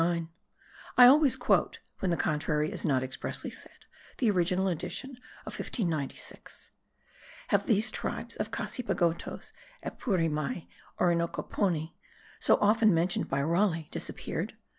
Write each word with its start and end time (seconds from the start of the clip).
I 0.01 0.25
always 1.05 1.35
quote, 1.35 1.77
when 1.99 2.09
the 2.09 2.17
contrary 2.17 2.71
is 2.71 2.83
not 2.83 3.03
expressly 3.03 3.51
said, 3.51 3.85
the 4.17 4.31
original 4.31 4.67
edition 4.67 5.19
of 5.45 5.59
1596. 5.59 6.71
Have 7.49 7.67
these 7.67 7.91
tribes 7.91 8.35
of 8.37 8.49
Cassipagtos, 8.49 9.51
Epuremei, 9.85 10.55
and 10.65 10.65
Orinoqueponi, 10.99 11.93
so 12.39 12.55
often 12.59 12.95
mentioned 12.95 13.29
by 13.29 13.43
Raleigh, 13.43 13.89
disappeared? 13.91 14.55